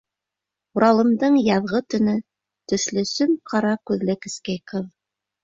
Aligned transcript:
Уралымдың 0.77 1.37
яҙғы 1.47 1.81
төнө 1.95 2.15
төҫлө 2.73 3.05
сөм-ҡара 3.11 3.75
күҙле 3.93 4.19
кескәй 4.27 4.61
ҡыҙ... 4.75 4.91